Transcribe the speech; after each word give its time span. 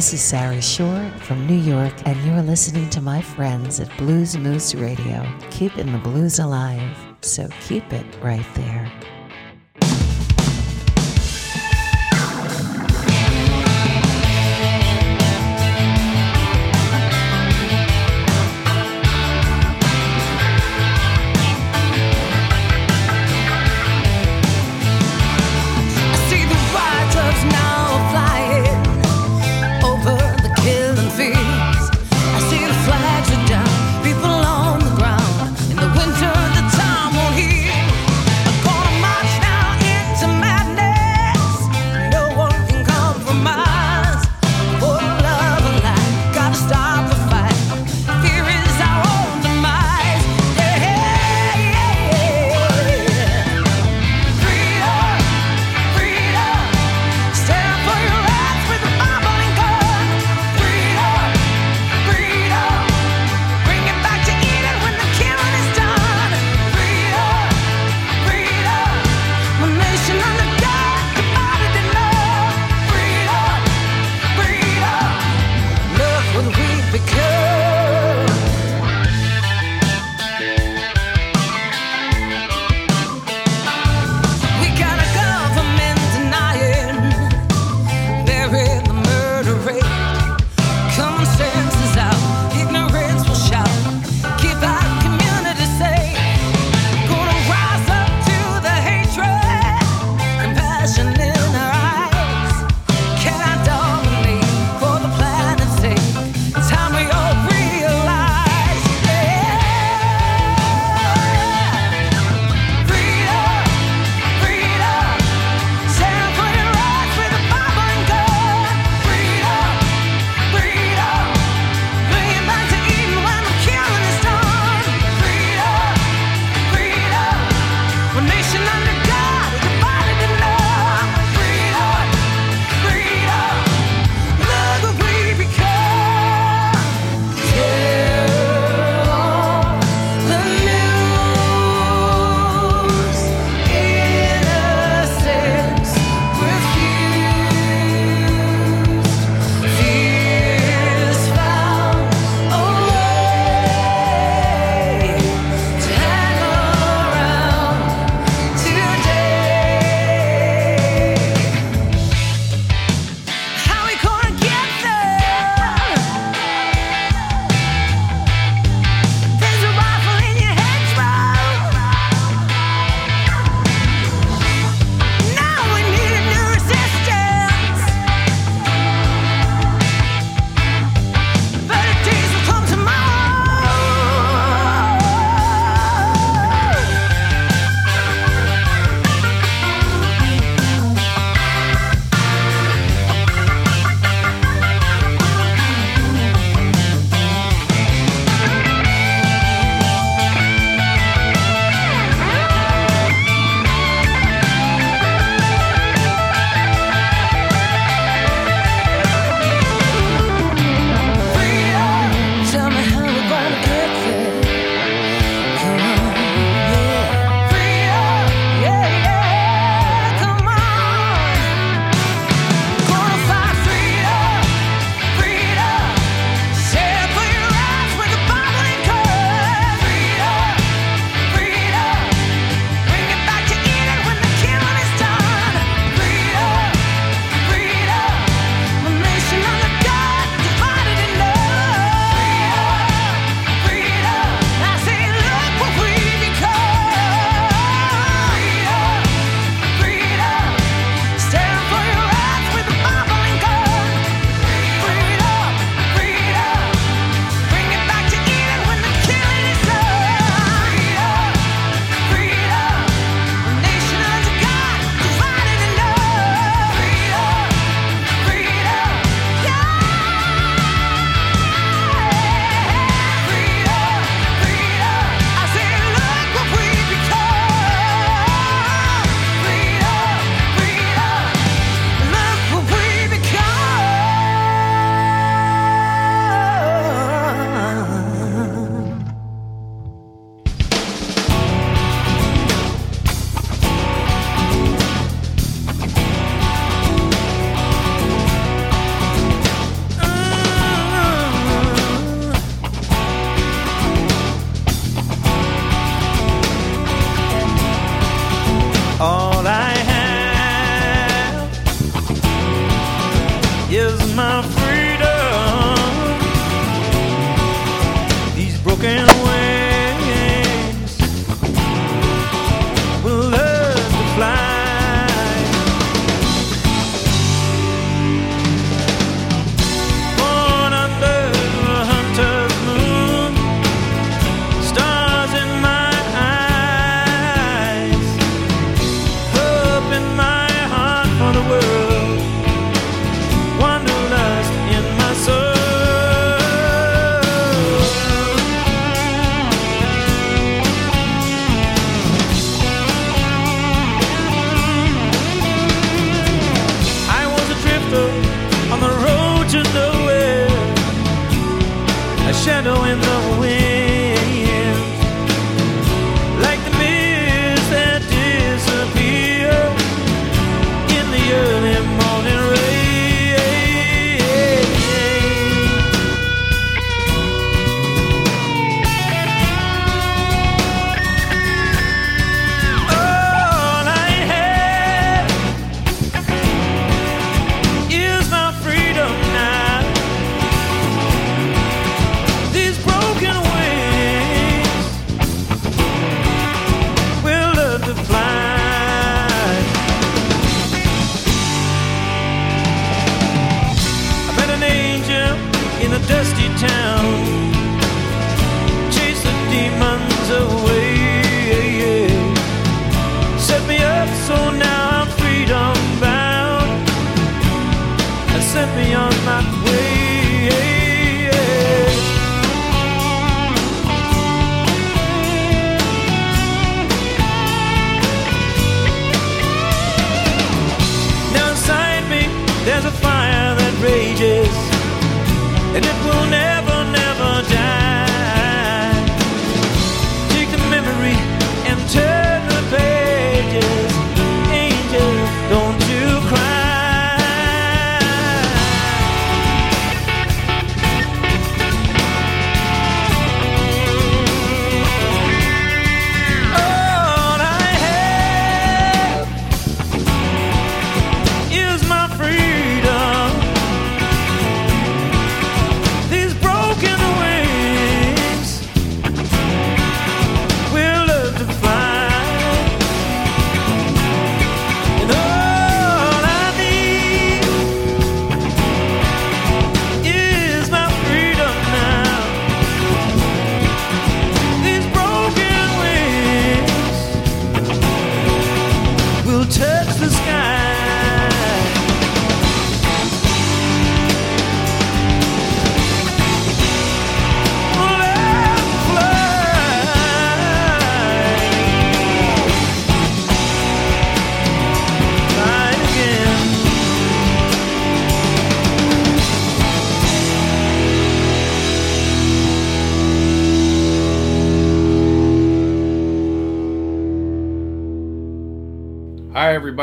This 0.00 0.14
is 0.14 0.22
Sarah 0.22 0.62
Shore 0.62 1.12
from 1.18 1.46
New 1.46 1.58
York, 1.58 1.92
and 2.06 2.18
you're 2.24 2.40
listening 2.40 2.88
to 2.88 3.02
my 3.02 3.20
friends 3.20 3.80
at 3.80 3.98
Blues 3.98 4.34
Moose 4.34 4.74
Radio, 4.74 5.30
keeping 5.50 5.92
the 5.92 5.98
blues 5.98 6.38
alive. 6.38 6.96
So 7.20 7.46
keep 7.60 7.92
it 7.92 8.06
right 8.22 8.46
there. 8.54 8.90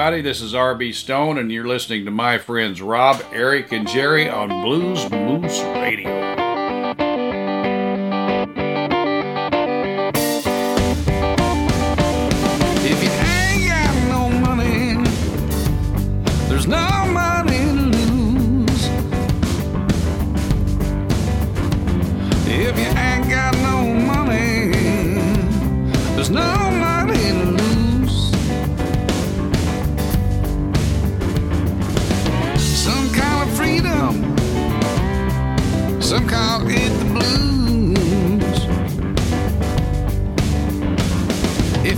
everybody. 0.08 0.30
This 0.30 0.42
is 0.42 0.56
R.B. 0.56 0.94
Stone, 0.94 1.38
and 1.38 1.52
you're 1.52 1.68
listening 1.68 2.06
to 2.06 2.12
my 2.12 2.38
friends 2.38 2.82
Rob, 2.82 3.22
Eric, 3.34 3.74
and 3.74 3.86
Jerry 3.86 4.30
on 4.30 4.48
Blues 4.64 5.10
Moose 5.12 5.77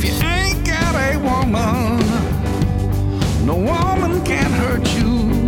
if 0.02 0.06
you 0.06 0.28
ain't 0.28 0.66
got 0.66 0.96
a 0.96 1.18
woman, 1.18 2.00
no 3.46 3.56
woman 3.56 4.24
can 4.24 4.50
hurt 4.52 4.88
you. 4.98 5.39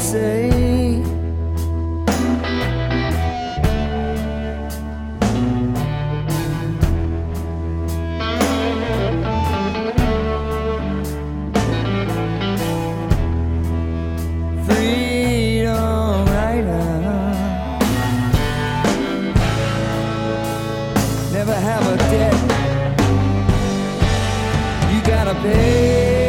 say. 0.00 0.50
Freedom 14.64 16.24
right. 16.26 16.64
Never 21.32 21.54
have 21.54 21.86
a 21.86 21.96
debt. 22.10 22.34
You 24.92 25.02
gotta 25.02 25.34
pay. 25.42 26.19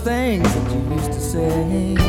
things 0.00 0.54
that 0.54 0.72
you 0.72 0.94
used 0.94 1.12
to 1.12 1.20
say. 1.20 1.99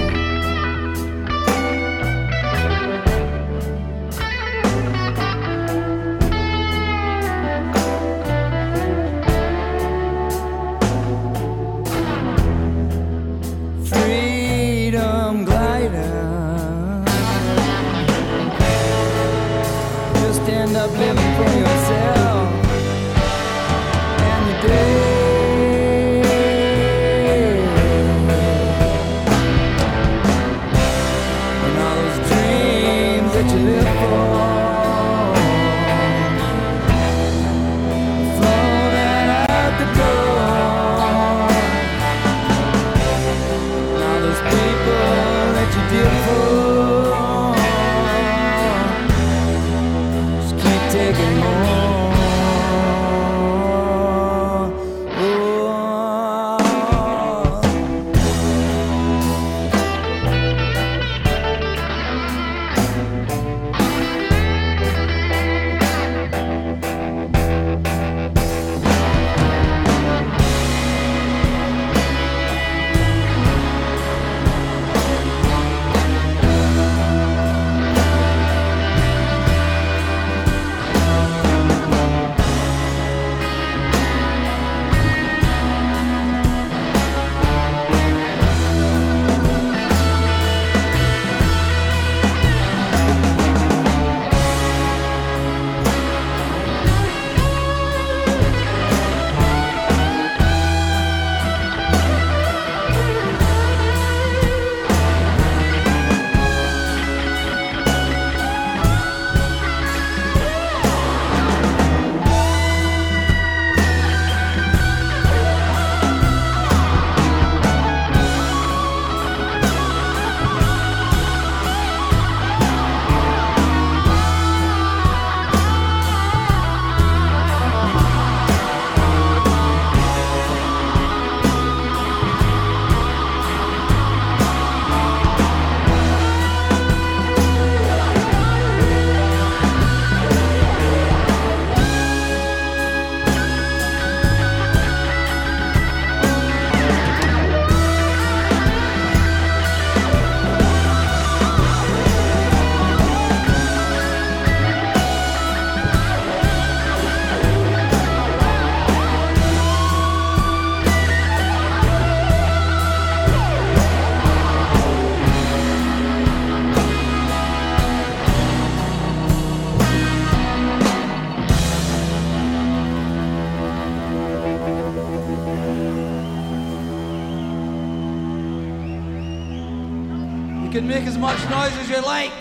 like 182.01 182.40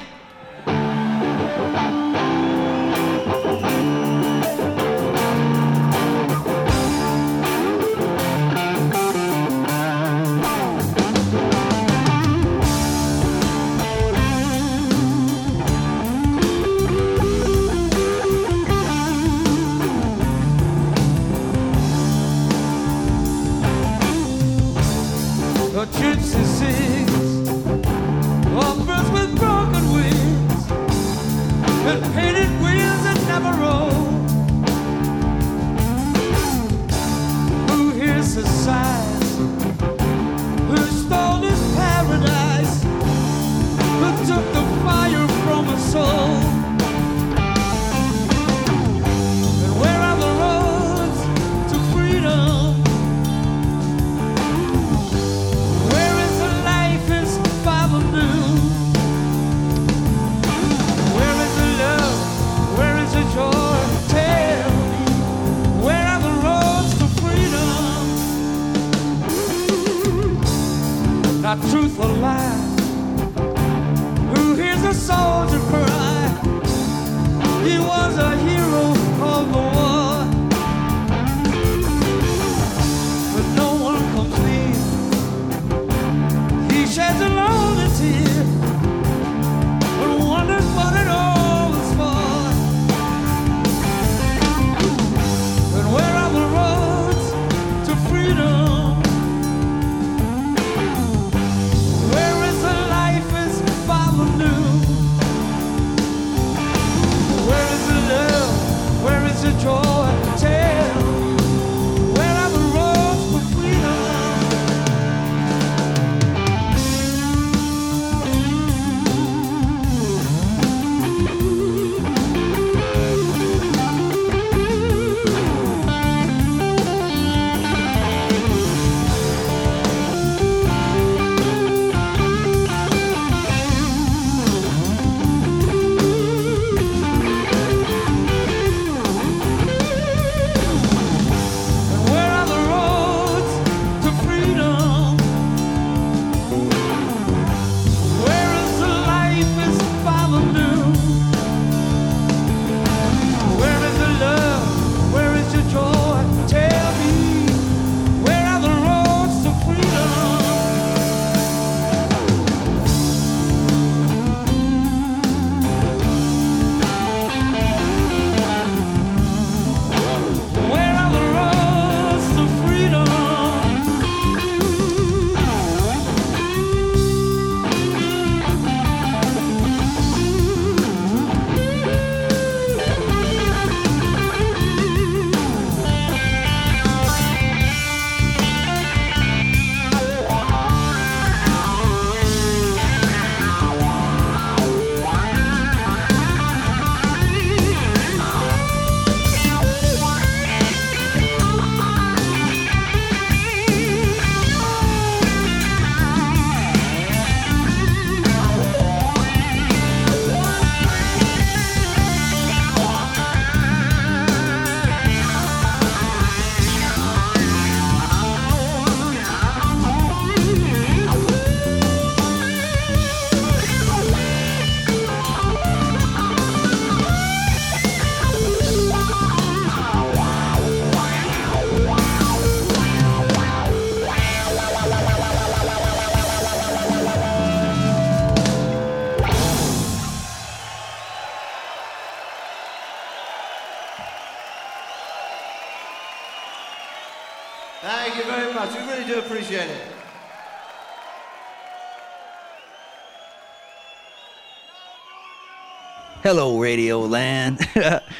Hello, 256.32 256.60
Radio 256.60 257.00
Land. 257.00 257.58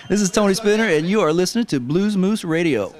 this 0.09 0.21
is 0.21 0.33
Tony 0.33 0.53
Spinner, 0.55 0.83
and 0.83 1.09
you 1.09 1.21
are 1.21 1.33
listening 1.33 1.65
to 1.67 1.79
Blues 1.79 2.17
Moose 2.17 2.43
Radio. 2.43 2.93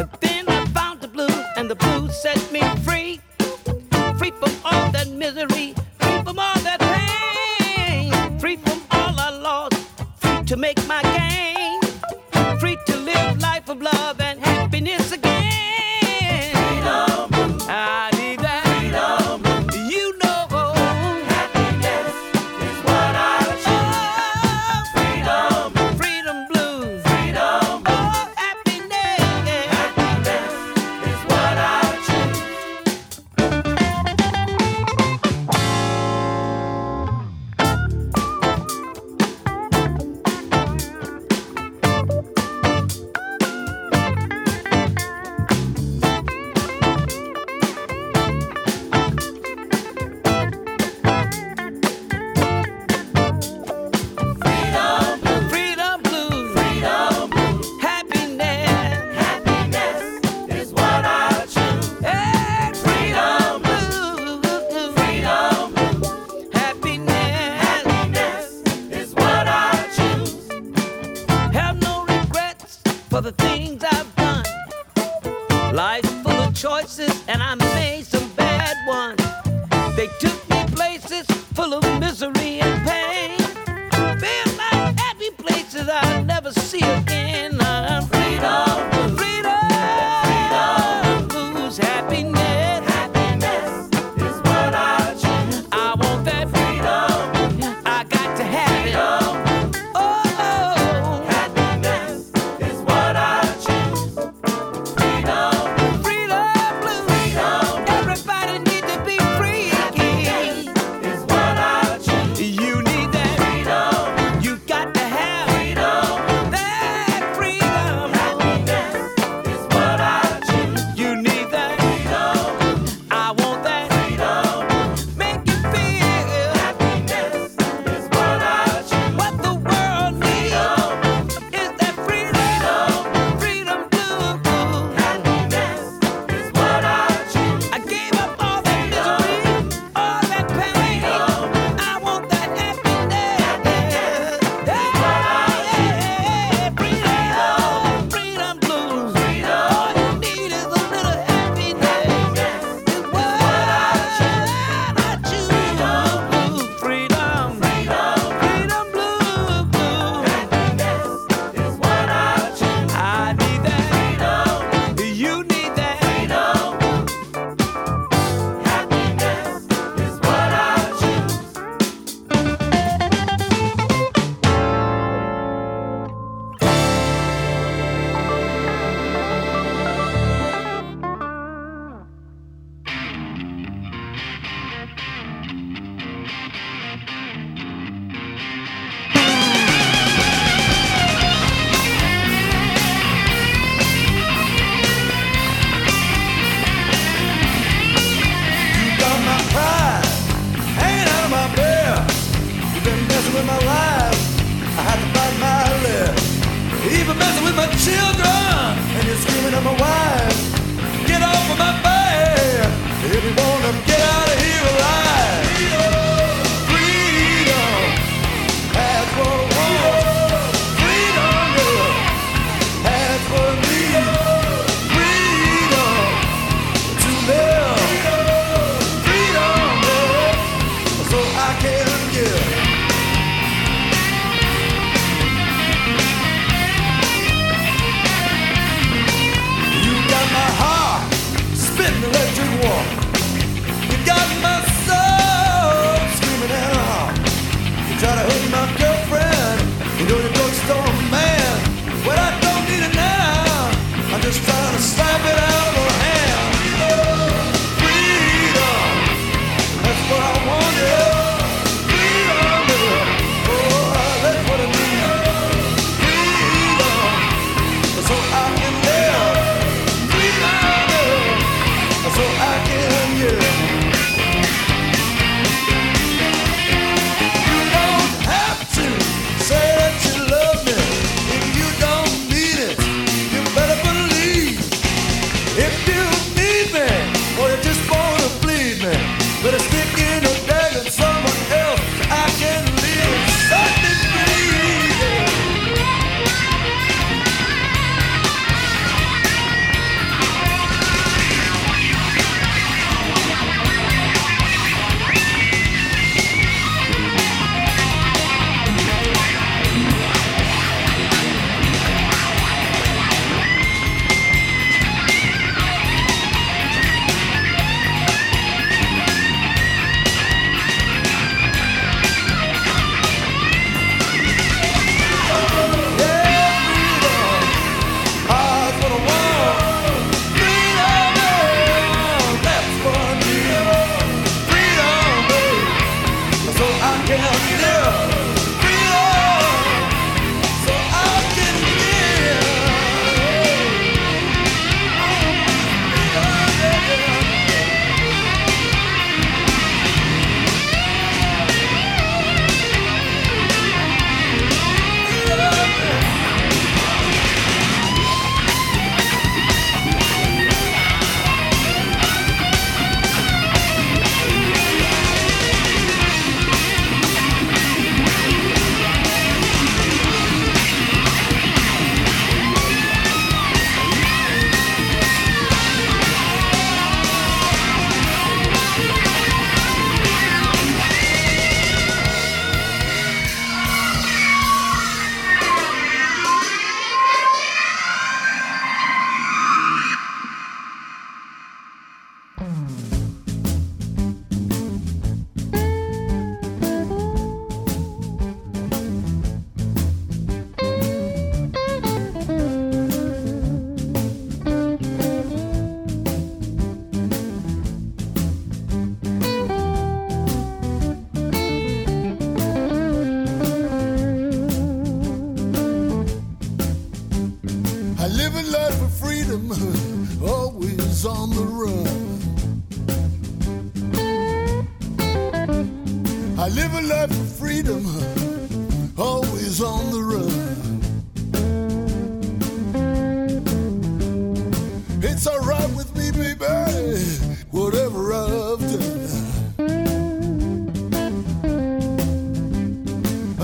But 0.00 0.29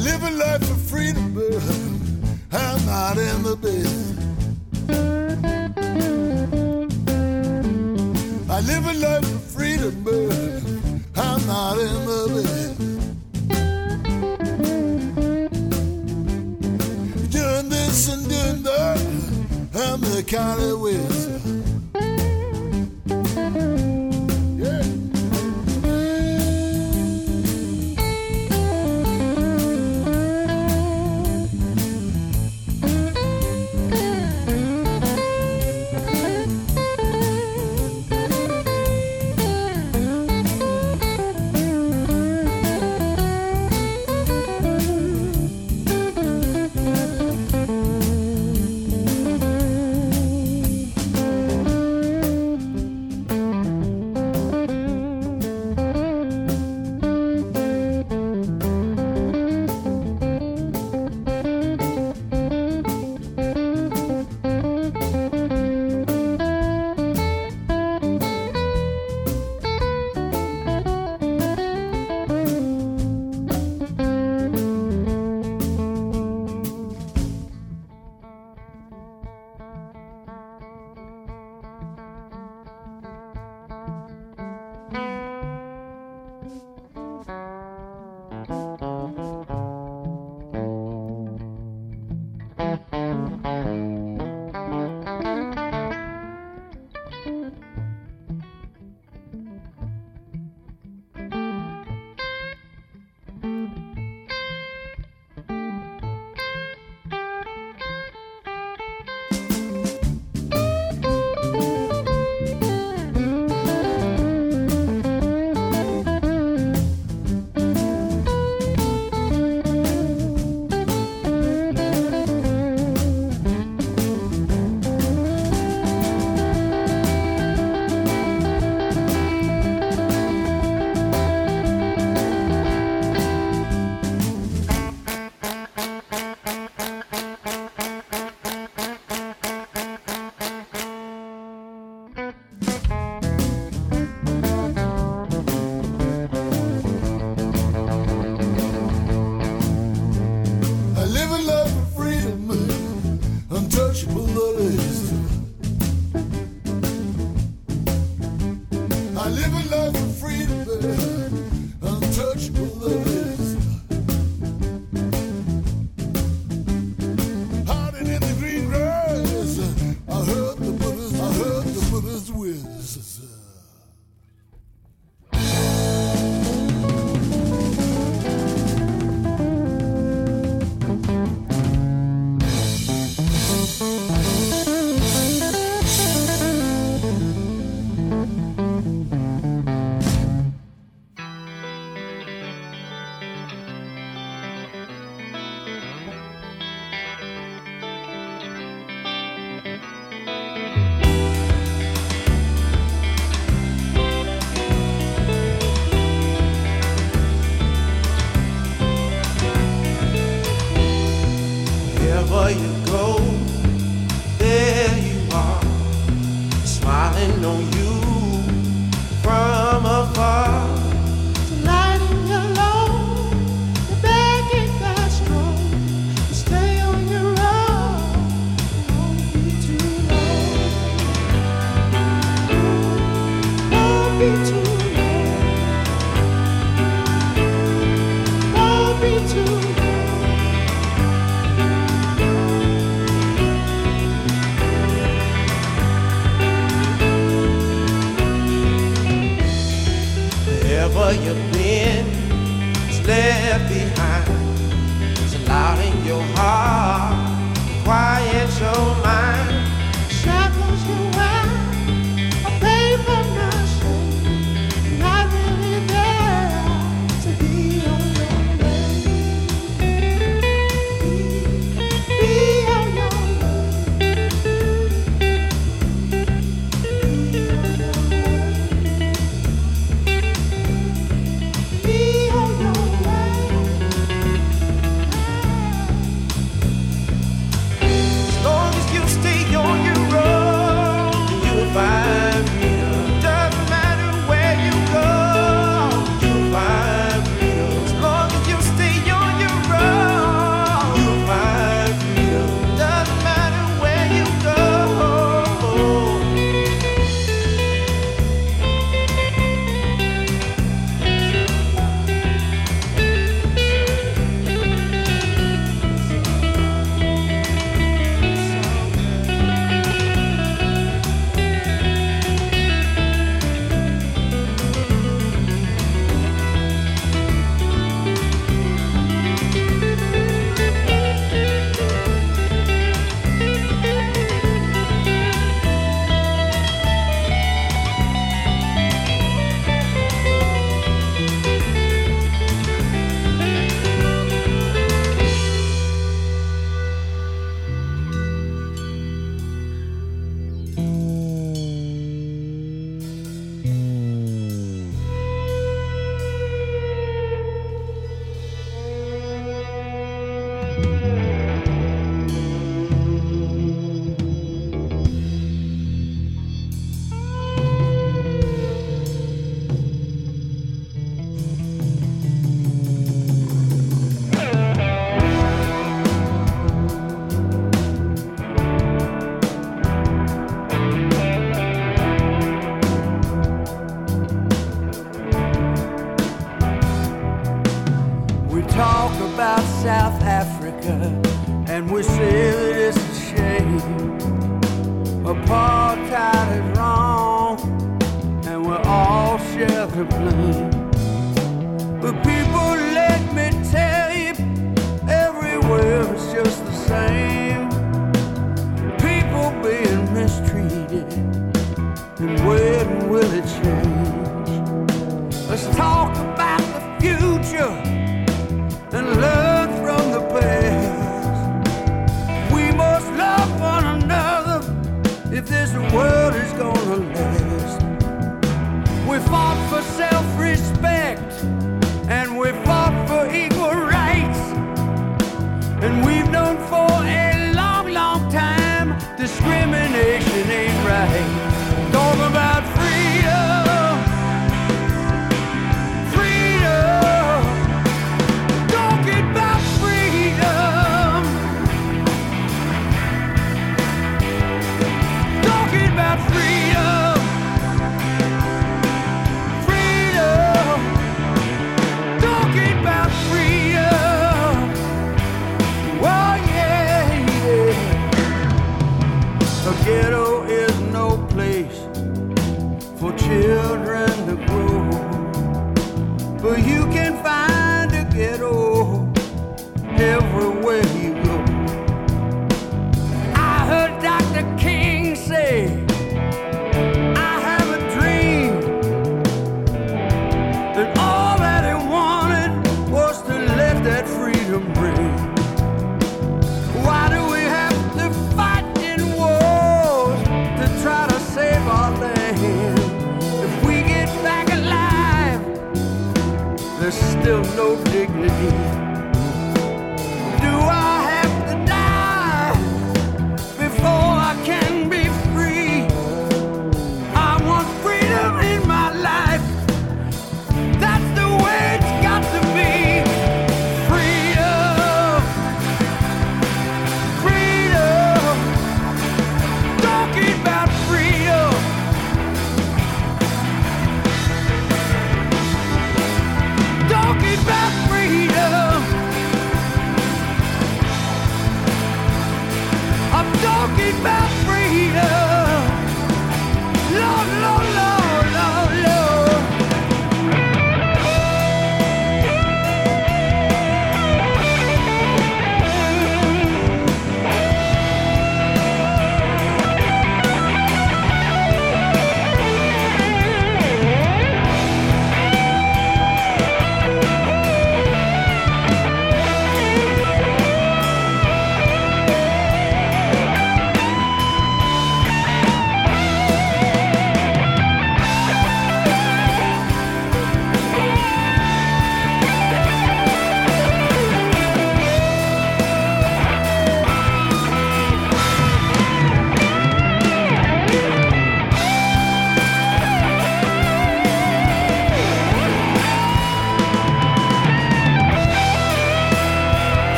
live 0.00 0.22
a 0.22 0.30
life 0.30 0.70
of 0.70 0.80
freedom, 0.80 1.34
but 1.34 1.52
I'm 2.52 2.86
not 2.86 3.18
in 3.18 3.42
the 3.42 3.56
business. 3.56 4.18
I 8.48 8.60
live 8.60 8.86
a 8.86 8.94
life 8.94 9.34
of 9.34 9.42
freedom, 9.42 10.02
but 10.02 10.32
I'm 11.22 11.46
not 11.46 11.78
in 11.78 12.06
the 12.10 12.20
business. 12.34 13.04
Doing 17.30 17.68
this 17.68 18.08
and 18.12 18.28
doing 18.28 18.62
that, 18.62 18.98
I'm 19.74 20.00
the 20.00 20.22
kind 20.26 20.60
of 20.62 20.80
way. 20.80 21.09